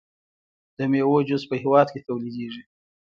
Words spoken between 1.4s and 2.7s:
په هیواد کې تولیدیږي.